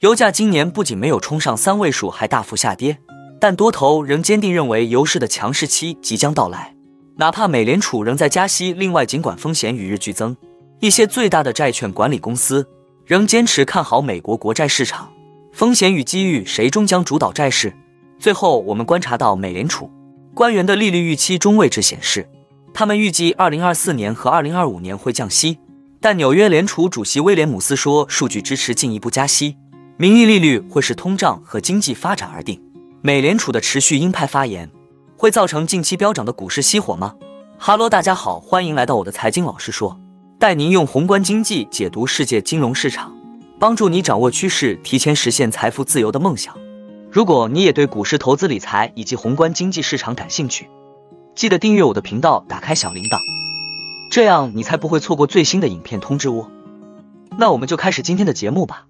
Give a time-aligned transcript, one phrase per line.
[0.00, 2.96] 油价今年不仅没有冲上三位数，还大幅下跌。
[3.40, 6.72] 但多头仍坚定认为油市的强势期即将到来，
[7.16, 8.72] 哪怕美联储仍在加息。
[8.72, 10.36] 另外，尽管风险与日俱增，
[10.78, 12.64] 一些最大的债券管理公司
[13.06, 15.12] 仍坚持看好美国国债市场。
[15.52, 17.74] 风险与机遇，谁终将主导债市？
[18.20, 19.90] 最后，我们观察到美联储
[20.32, 22.28] 官员的利率预期中位值显示，
[22.72, 25.58] 他们预计二零二四年和二零二五年会降息。
[26.00, 29.56] 但纽约联储主席威廉姆斯说，数据支持进一步加息，
[30.00, 32.62] 名义利率会视通胀和经济发展而定。
[33.02, 34.70] 美联储的持续鹰派发言
[35.16, 37.16] 会造成近期飙涨的股市熄火吗？
[37.58, 39.98] 哈喽，大家好，欢迎来到我的财经老师说，
[40.38, 43.12] 带您用宏观经济解读世界金融市场，
[43.58, 46.56] 帮助你掌握趋势，提前实现财富自由的梦想。
[47.10, 50.68] 如果你也对股市投资理财以及宏观经济市场感兴趣，
[51.34, 53.18] 记得订阅我的频道，打开小铃铛。
[54.12, 56.48] 这样你才不会错过最新的影片通知哦。
[57.36, 58.84] 那我们就开始今天的节目吧。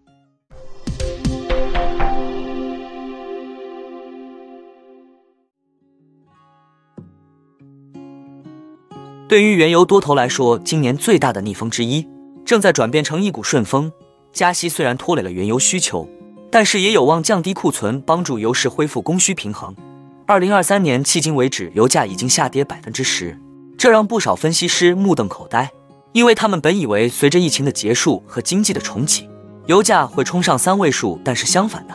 [9.29, 12.09] 对于原油多头来说，今年最大的逆风之一
[12.47, 13.93] 正在转变成一股顺风。
[14.33, 16.09] 加息虽然拖累了原油需求，
[16.51, 19.77] 但是也有望降低库存，帮助油市恢复供需平衡。
[20.25, 23.39] 二零二三年迄今为止，油价已经下跌百分之十。
[23.77, 25.71] 这让不少分析师目瞪口呆，
[26.13, 29.29] 因为他们本以为随着疫情的结束和经济的重启，
[29.67, 31.21] 油价会冲上三位数。
[31.23, 31.95] 但是相反的，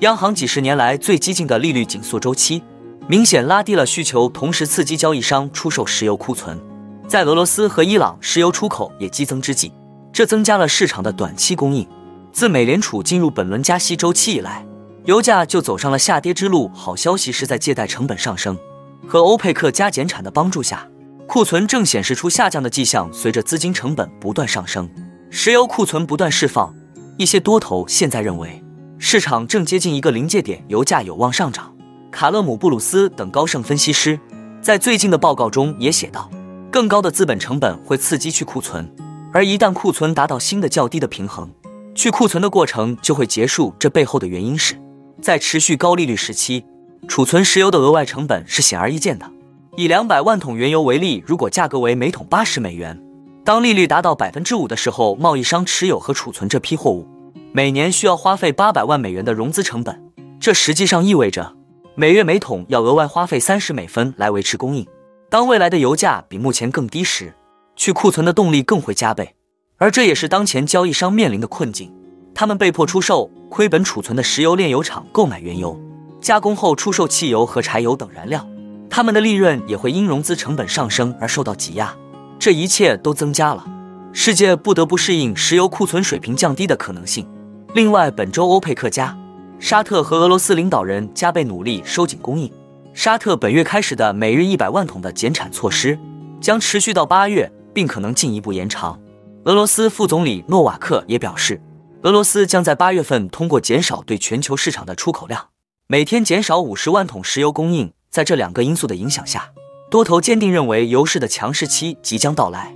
[0.00, 2.62] 央行几十年来最激进的利率紧缩周期，
[3.08, 6.60] 明显拉低了需求，同时刺激交易商出售石油库存。
[7.06, 9.72] 在俄罗斯和伊朗石油出口也激增之际，
[10.12, 11.86] 这增加了市场的短期供应。
[12.32, 14.66] 自美联储进入本轮加息周期以来，
[15.04, 16.70] 油价就走上了下跌之路。
[16.74, 18.58] 好消息是在借贷成本上升
[19.06, 20.88] 和欧佩克加减产的帮助下。
[21.26, 24.88] 库存正显示出下降的迹象，随着资金成本不断上升，
[25.30, 26.74] 石油库存不断释放。
[27.16, 28.62] 一些多头现在认为，
[28.98, 31.72] 市场正接近一个临界点，油价有望上涨。
[32.10, 34.18] 卡勒姆·布鲁斯等高盛分析师
[34.60, 36.28] 在最近的报告中也写道，
[36.74, 38.92] 更高的资本成本会刺激去库存，
[39.32, 41.48] 而一旦库存达到新的较低的平衡，
[41.94, 43.72] 去库存的过程就会结束。
[43.78, 44.74] 这背后的原因是，
[45.22, 46.64] 在持续高利率时期，
[47.06, 49.30] 储存石油的额外成本是显而易见的。
[49.76, 53.00] 以两百万桶原油为例，如果价格为每桶八十美元，
[53.44, 57.06] 当利率达到百分之五的时候，贸易商持有和储存这批货物，
[57.52, 60.02] 每年需要花费八百万美元的融资成本。
[60.40, 61.54] 这实际上意味着
[61.94, 64.84] 每月每桶要额外花费三十美分来维持供应。
[65.34, 67.34] 当未来的油价比目前更低时，
[67.74, 69.34] 去库存的动力更会加倍。
[69.78, 71.92] 而这也是当前交易商面临的困境，
[72.32, 75.76] 他们被迫出售亏本储存的石油炼油厂，购买原油，
[76.20, 78.46] 加工后出售汽油和柴油等燃料。
[78.88, 81.92] 他们的利润也会因融资成本上升而受到挤压，
[82.38, 83.66] 这一切都增加了
[84.12, 87.28] 世界不得不适应石油库存水平降低的可能性。
[87.74, 89.18] 另外，本周欧佩克加、
[89.58, 92.48] 沙特和俄罗斯领导人加倍努力收紧供应。
[92.94, 95.98] 沙特本月开始的每日一百万桶的减产措施
[96.40, 99.00] 将持续到八月，并可能进一步延长。
[99.44, 101.60] 俄罗斯副总理诺瓦克也表示，
[102.02, 105.48] 俄罗斯将在八月份通过减少对全球市场的出口量，
[105.88, 107.92] 每天减少五十万桶石油供应。
[108.10, 109.50] 在这两个因素的影响下，
[109.90, 112.72] 多头坚定认为油市的强势期即将到来。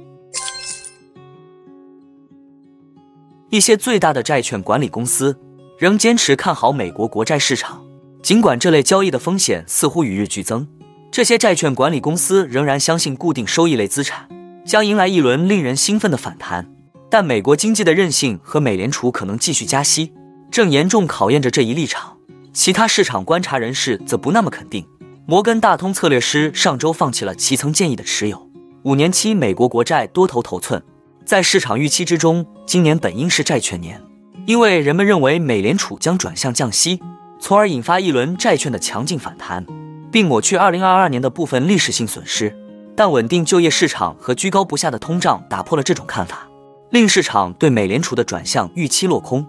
[3.51, 5.39] 一些最大的债券管理公司
[5.79, 7.87] 仍坚持看好美国国债市场，
[8.23, 10.67] 尽管这类交易的风险似乎与日俱增。
[11.11, 14.29] 这些债券管理公司仍然相信固定收益类资产
[14.67, 16.69] 将迎来一轮令人兴奋的反弹，
[17.09, 20.13] 但美国经济的韧性和美联储可能继续加息
[20.51, 22.17] 正严重考验着这一立场。
[22.53, 24.87] 其他市场观察人士则不那么肯定。
[25.27, 28.51] 摩根大通策略师上周放弃了其曾建议的持有
[28.85, 30.83] 五年期美国国债多头头寸。
[31.25, 34.03] 在市场预期之中，今年本应是债券年，
[34.47, 37.01] 因为人们认为美联储将转向降息，
[37.41, 39.65] 从而引发一轮债券的强劲反弹，
[40.11, 42.57] 并抹去2022年的部分历史性损失。
[42.97, 46.49] 但稳定就业市场和居高不下的通胀打破了这种看法，
[46.91, 49.47] 令市场对美联储的转向预期落空。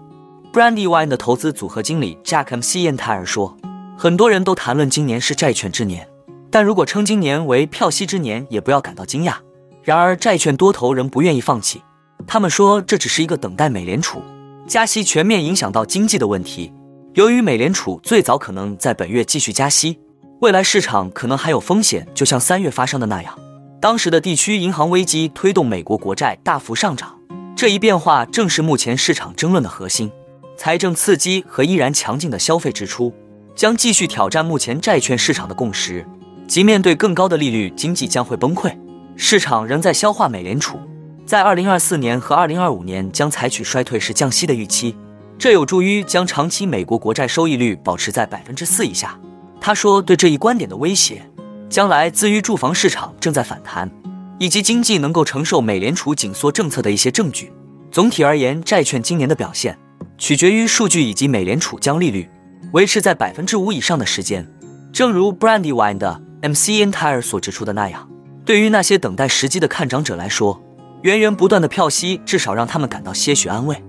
[0.52, 2.60] Brandywine 的投资组合经理 Jack M.
[2.60, 2.80] C.
[2.80, 3.56] 燕泰尔说。
[3.98, 6.08] 很多人都谈论今年是债券之年，
[6.50, 9.34] 但如果称今年为票息之年，也不要感到惊讶。
[9.82, 11.82] 然而，债券多头仍不愿意放弃，
[12.26, 14.22] 他们说这只是一个等待美联储
[14.66, 16.72] 加息全面影响到经济的问题。
[17.14, 19.98] 由于美联储最早可能在本月继续加息，
[20.40, 23.36] 未来市场可能还有风险，就像三月发生的那样，
[23.80, 27.18] 当时的地区银行危机推动美国国债大幅上涨。
[27.56, 30.08] 这一变化正是目前市场争论的核心：
[30.56, 33.12] 财政刺激和依然强劲的消费支出。
[33.56, 36.06] 将继续挑战目前债券市场的共识，
[36.46, 38.72] 即面对更高的利率，经济将会崩溃。
[39.16, 40.78] 市场仍在消化美联储
[41.26, 44.96] 在2024年和2025年将采取衰退式降息的预期。
[45.40, 49.18] 这有助于将长期美国国债收益率保持在百分之四以下。
[49.58, 51.22] 他说，对这一观点的威胁
[51.70, 53.90] 将来自于住房市场正在反弹，
[54.38, 57.50] 以及经济能够承受美联储紧缩政策的一些证据。
[57.90, 59.78] 总体而言，债券今年的表现
[60.18, 62.28] 取决于数据以及美联储将利率
[62.74, 64.46] 维持在百分之五以上的时间。
[64.92, 68.06] 正如 Brandywine 的 MC Entire 所指出的那样，
[68.44, 70.62] 对于那些等待时机的看涨者来说，
[71.00, 73.82] 源源不断的票息至少让他们感到些许安慰。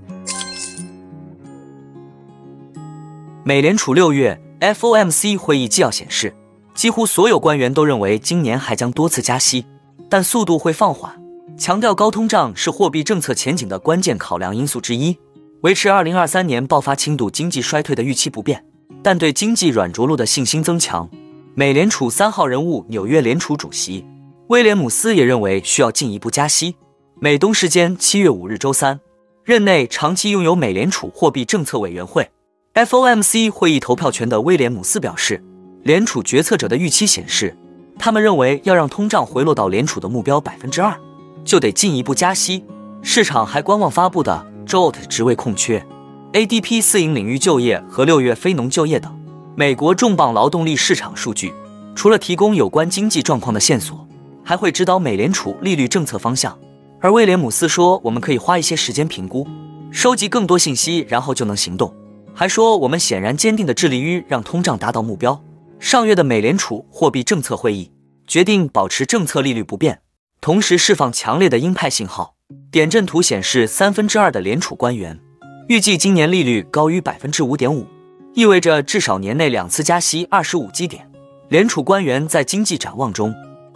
[3.43, 6.31] 美联储六月 FOMC 会议纪要显示，
[6.75, 9.65] 几乎所有官员都认为今年还将多次加息，
[10.07, 11.19] 但速度会放缓，
[11.57, 15.17] 强调高通胀是货币政策前景的关键考量因素之一，
[15.61, 18.63] 维持2023年爆发轻度经济衰退的预期不变，
[19.01, 21.09] 但对经济软着陆的信心增强。
[21.55, 24.05] 美联储三号人物、纽约联储主席
[24.49, 26.75] 威廉姆斯也认为需要进一步加息。
[27.19, 28.99] 美东时间七月五日周三，
[29.43, 32.29] 任内长期拥有美联储货币政策委员会。
[32.73, 35.43] FOMC 会议投票权的威廉姆斯表示，
[35.83, 37.53] 联储决策者的预期显示，
[37.99, 40.97] 他们认为要让通胀回落到联储的目标百分之二，
[41.43, 42.63] 就得进一步加息。
[43.01, 45.85] 市场还观望发布的 JOLT 职位空缺、
[46.31, 49.13] ADP 私营领域就业和六月非农就业等
[49.57, 51.53] 美国重磅劳动力市场数据。
[51.93, 54.07] 除了提供有关经济状况的线索，
[54.45, 56.57] 还会指导美联储利率政策方向。
[57.01, 59.45] 而威廉姆斯说，我们可以花一些时间评估、
[59.91, 61.93] 收集更多信息，然后就能行动。
[62.41, 65.43] 还说，我们显然坚定地致力于让通胀达到目标。
[65.79, 67.91] 上月的美联储货币政策会议
[68.25, 70.01] 决定保持政策利率不变，
[70.41, 72.33] 同时释放强烈的鹰派信号。
[72.71, 75.19] 点阵图显示，三分之二的联储官员
[75.67, 77.85] 预计今年利率高于百分之五点五，
[78.33, 81.07] 意味着至少年内两次加息二十五基点。
[81.49, 83.31] 联储官员在经济展望中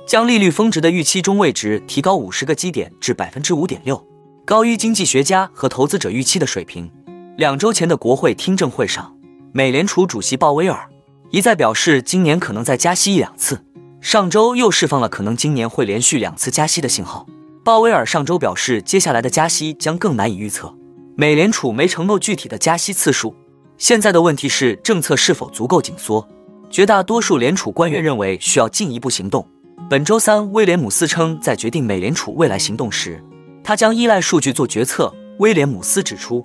[0.07, 4.03] 将利率峰值的预期中位值提高五十个基点至百分之五点六，
[4.43, 6.91] 高于经济学家和投资者预期的水平。
[7.37, 9.13] 两周前的国会听证会上，
[9.51, 10.89] 美联储主席鲍威尔
[11.31, 13.61] 一再表示今年可能再加息一两次。
[13.99, 17.27] 上周又释放了可能今年会连续两次加息的信号。
[17.65, 20.73] 鲍威尔上周表示，接下来的加息将更难以预测。
[21.17, 23.35] 美联储没承诺具体的加息次数。
[23.77, 26.25] 现在的问题是政策是否足够紧缩。
[26.69, 29.45] 绝大多数联储官员认为需要进一步行动。
[29.89, 33.21] 本周三，威廉姆斯称，在决定美联储未来行动时，
[33.61, 35.13] 他将依赖数据做决策。
[35.39, 36.41] 威廉姆斯指出。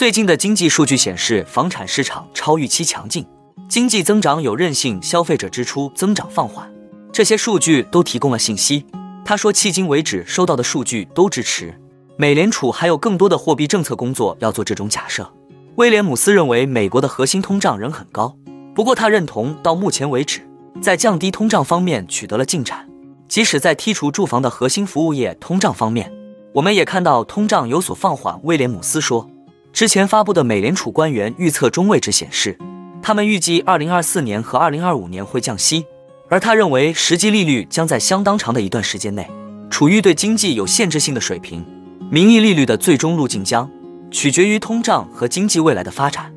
[0.00, 3.22] 最近的经济数据显示，房产市场超预期强劲，
[3.68, 6.72] 经济增长有韧性，消费者支出增长放缓，
[7.12, 8.86] 这些数据都提供了信息。
[9.26, 11.78] 他说，迄今为止收到的数据都支持
[12.16, 15.30] 美联储还有更多的货币政策工作要做这种假设。
[15.74, 18.34] 威廉姆斯认为，美国的核心通胀仍很高，
[18.74, 20.40] 不过他认同到目前为止，
[20.80, 22.88] 在降低通胀方面取得了进展，
[23.28, 26.10] 即使在剔除住房的核心服务业通胀方面，
[26.54, 28.40] 我们也看到通胀有所放缓。
[28.44, 29.30] 威廉姆斯说。
[29.72, 32.58] 之前发布的美联储官员预测中位值显示，
[33.00, 35.86] 他们预计2024年和2025年会降息，
[36.28, 39.26] 而他认为实际利率将在相当长的一段时间内
[39.70, 41.64] 处于对经济有限制性的水平。
[42.10, 43.70] 名义利率的最终路径将
[44.10, 46.34] 取决于通胀和经济未来的发展。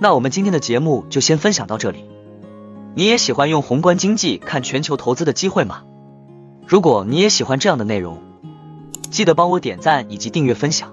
[0.00, 2.06] 那我们今天的节目就先分享到这里。
[2.94, 5.82] 你也喜欢用宏观经济看全球投资的机会吗？
[6.66, 8.22] 如果你也喜欢这样的内容，
[9.10, 10.92] 记得帮我点赞以及订阅分享。